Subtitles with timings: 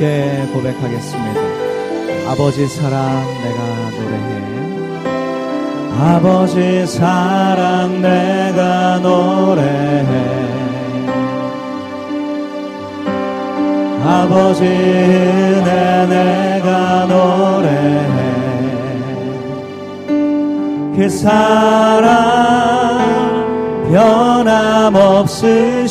[0.00, 1.40] 다 함께 고백하겠습니다.
[2.30, 3.60] 아버지 사랑 내가
[3.90, 4.40] 노래해.
[6.00, 10.08] 아버지 사랑 내가 노래해.
[14.02, 18.00] 아버지 은혜 내가 노래해.
[20.96, 22.10] 그 사랑
[24.90, 25.90] 변함없으신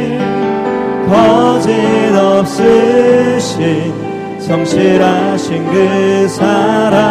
[1.11, 1.69] 거짓
[2.15, 3.93] 없으신
[4.39, 7.01] 성실하신 그 사랑.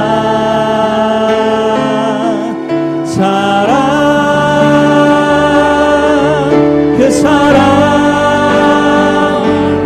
[3.05, 3.77] 사랑.
[6.97, 7.61] 그 사랑.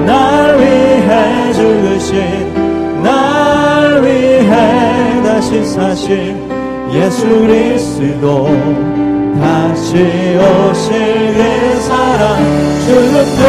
[0.07, 6.39] 날 위해 죽으신 날 위해 다시 사신
[6.93, 8.49] 예수 그리스도
[9.41, 9.95] 다시
[10.39, 12.39] 오실 그 사랑
[12.87, 13.43] 죽음도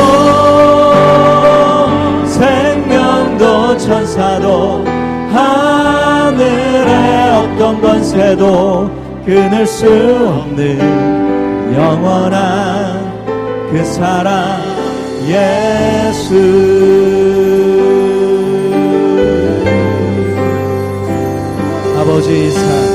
[2.28, 4.84] 생명도 천사도
[5.34, 6.92] 하늘의
[7.32, 8.92] 어떤 권세도
[9.26, 10.80] 끊을 수 없는
[11.76, 13.16] 영원한
[13.72, 14.62] 그 사랑
[15.28, 16.36] 예수.
[21.98, 22.95] 아버지 사랑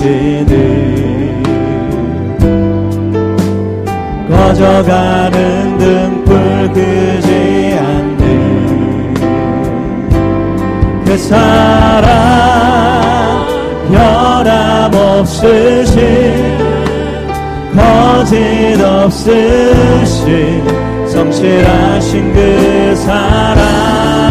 [0.00, 1.42] 않으시는
[4.28, 9.14] 꺼져가는 등불 끄지 않는
[11.04, 12.08] 그 사랑
[13.92, 16.00] 변함없으신
[17.74, 20.64] 거짓 없으신
[21.08, 24.29] 성실하신 그 사랑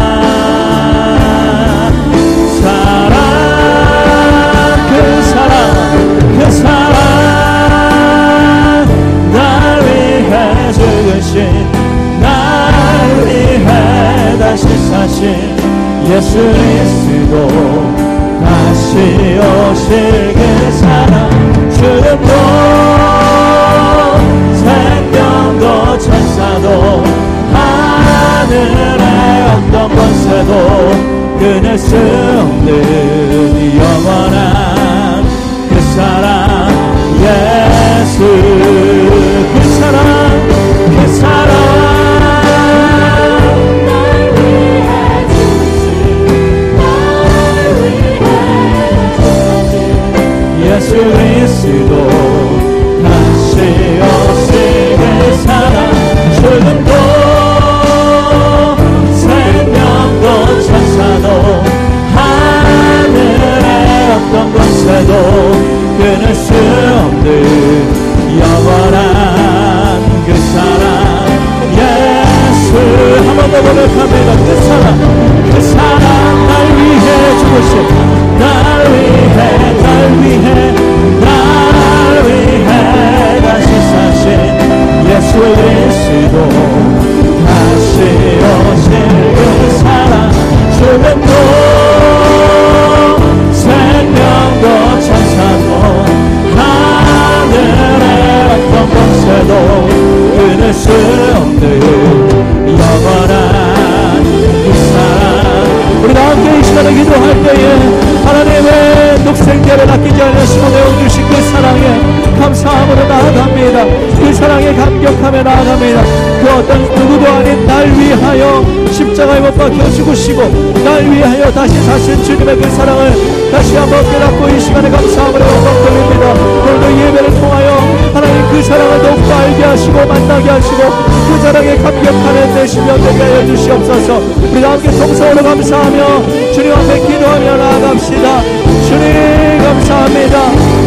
[122.40, 126.32] 하나님의 그 사랑을 다시 한번 깨닫고 이 시간에 감사함으로 영광 돌립니다.
[126.32, 127.76] 오늘도 예배를 통하여
[128.14, 133.46] 하나님 그 사랑을 더욱더 알게 하시고 만나게 하시고 그 사랑에 감격하는 내 심령 되게 하여
[133.46, 134.18] 주시옵소서
[134.52, 138.42] 우리 함께 동서로 감사하며 주님 앞에 기도하며 나아갑시다.
[138.88, 140.38] 주님 감사합니다.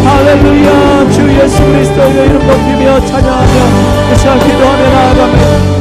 [0.06, 5.73] 할렐루야 주 예수 그리스도의 이름 높이며 찬양하며 그 시간 기도하며 나아갑니다.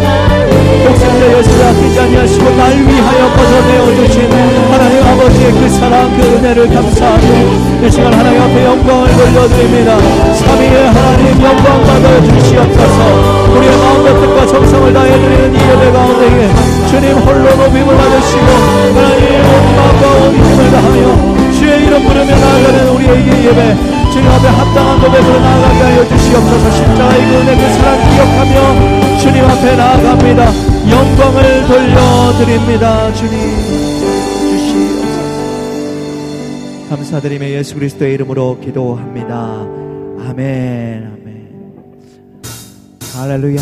[0.85, 4.31] 독생자 예수를 아끼지 아니하시고 날 위하여 벗어내어 주신
[4.71, 9.99] 하나님 아버지의 그 사랑 그 은혜를 감사하며 이 시간 하나님 앞에 영광을 돌려드립니다.
[10.35, 13.43] 삼위의 하나님 영광 받아 주시옵소서.
[13.53, 16.51] 우리의 마음과 뜻과 정성을 다해 드리는 이 예배 가운데에
[16.89, 18.47] 주님 홀로 높임을 받으시고
[18.95, 22.82] 하나님 온 마음과 온 힘을 다하며 주의 이름 부르며 나아가는
[24.13, 26.71] 주님 앞에 합당한 고백으로 나아가게 하여 주시옵소서.
[26.71, 28.55] 십자가의 그 은혜 그 사랑 기억하며
[29.19, 30.53] 주님 앞에 나아갑니다.
[30.91, 33.13] 영광을 돌려드립니다.
[33.15, 33.33] 주님
[36.91, 39.67] 감사드리며 예수 그리스도의 이름으로 기도합니다.
[40.29, 41.23] 아멘 아멘.
[43.15, 43.61] 할렐루야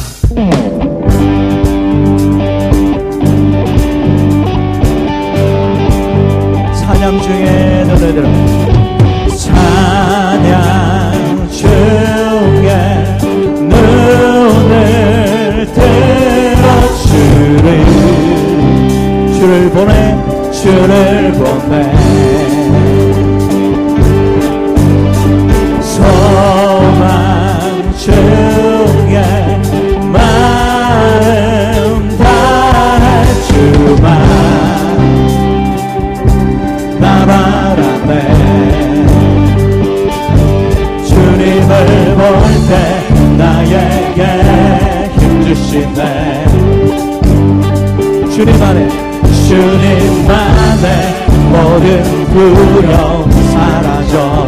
[51.80, 54.39] 모든 두려움 사라져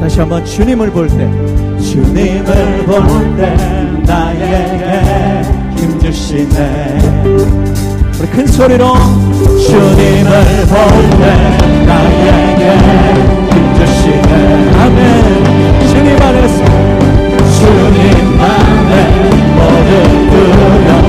[0.00, 1.28] 다시 한번 주님을 볼 때
[1.80, 3.56] 주님을 볼 때
[4.06, 5.42] 나에게
[5.76, 6.98] 힘주시네.
[8.18, 8.94] 우리 큰 소리로
[9.66, 10.32] 주님을
[10.66, 10.78] 볼
[11.18, 11.22] 때
[11.86, 12.64] 나에게
[13.52, 14.32] 힘주시네.
[14.80, 14.98] 아멘.
[15.88, 16.58] 주님 안에서
[17.58, 18.92] 주님 안에
[19.90, 20.99] 예수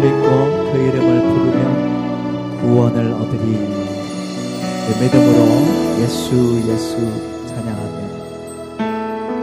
[0.00, 0.26] 믿고
[0.72, 1.62] 그 이름을 부르면
[2.60, 3.46] 구원을 얻으리.
[4.88, 5.40] 내 믿음으로
[6.00, 6.16] 예수
[6.66, 6.92] 예수
[7.46, 7.98] 찬양하며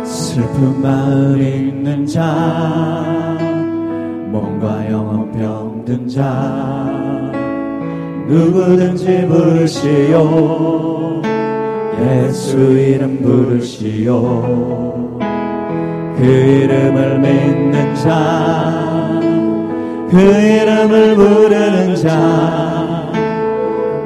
[0.06, 3.38] 슬픈 마음 있는 자
[4.32, 6.24] 몸과 영혼 병든 자
[8.28, 11.22] 누구든지 부르시오.
[12.02, 14.42] 예수 이름 부르시오.
[16.18, 18.85] 그 이름을 믿는 자
[20.10, 23.12] 그 이름을 부르는 자.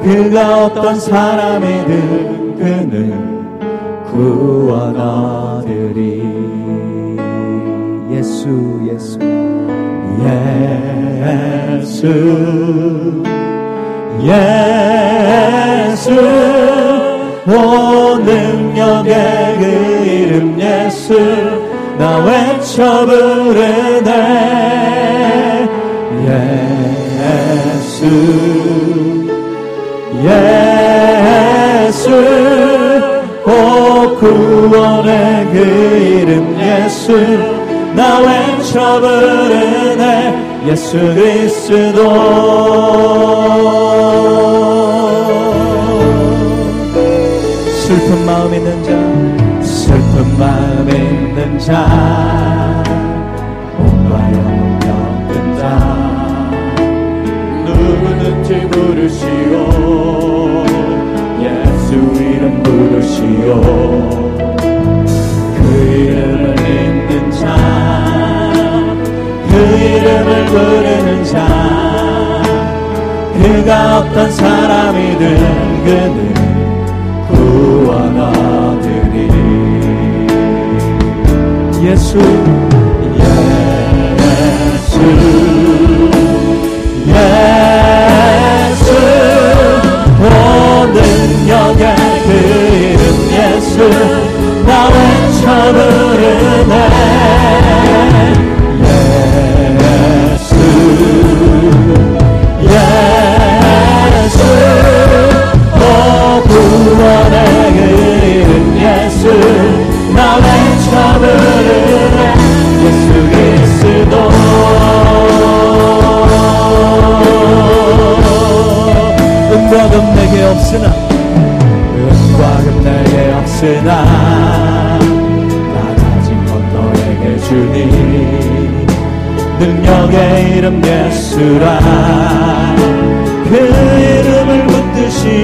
[0.01, 3.49] 그가 어떤 사람이든 그는
[4.05, 6.23] 구원 얻으리
[8.11, 9.19] 예수 예수.
[11.81, 12.07] 예수.
[14.23, 16.11] 예수.
[17.47, 19.63] 오 능력의 그
[20.05, 21.13] 이름 예수.
[21.97, 24.58] 나 외쳐 부르네
[27.99, 28.07] 예수
[31.85, 32.09] 예수
[33.45, 37.11] 오 구원의 그 이름 예수.
[37.93, 41.99] 나 외쳐 부르네 예수 그리스도
[58.99, 59.55] 부르시오.
[61.41, 63.61] 예수 이름 부르시오.
[65.55, 71.37] 그 이름을 믿는 자그 이름을 부르는 자
[73.41, 75.21] 그가 어떤 사람이든
[75.85, 76.17] 그는
[77.29, 79.17] 구원 얻으리.
[81.85, 82.68] 예수 예수
[94.65, 96.23] 나 외쳐 부르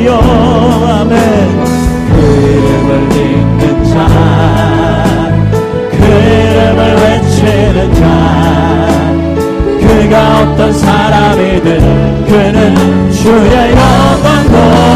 [0.06, 1.12] 붙드시오 아멘.
[2.08, 4.04] 그 이름을 믿는 자그
[5.98, 8.02] 이름을 외치는 자
[9.82, 14.95] 그가 어떤 사람이든 그는 주의 영광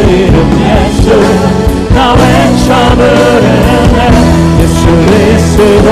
[0.00, 1.10] 이름 예수
[1.94, 5.88] 나 외쳐 부르네 예수 그리스도.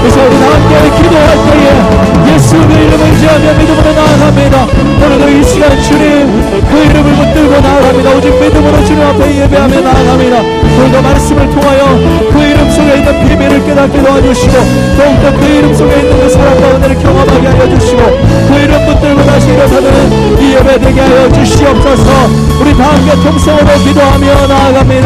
[0.00, 2.11] 그래서 우리 다 함께 기도할 때에
[2.52, 4.66] 예수 그 이름을 지하며 믿음으로 나아갑니다.
[5.04, 6.28] 오늘도 이 시간 주님
[6.70, 8.10] 그 이름을 붙들고 나아갑니다.
[8.10, 10.38] 오직 믿음으로 주님 앞에 예배하며 나아갑니다.
[10.38, 11.98] 오늘도 말씀을 통하여
[12.30, 14.52] 그 이름 속에 있는 비밀을 깨닫게 도와주시고
[14.98, 18.02] 더욱더 그 이름 속에 있는 그 사랑과 은혜를 경험하게 하여 주시고
[18.48, 22.42] 그 이름 붙들고 다시 일어서는 이 예배 되게 하여 주시옵소서.
[22.60, 24.92] 우리 다 함께 통성으로 기도하며 나아갑니다